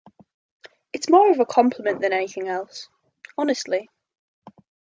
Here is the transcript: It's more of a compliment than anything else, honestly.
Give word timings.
It's 0.93 1.11
more 1.11 1.29
of 1.29 1.39
a 1.39 1.45
compliment 1.45 2.01
than 2.01 2.11
anything 2.11 2.47
else, 2.47 2.89
honestly. 3.37 3.87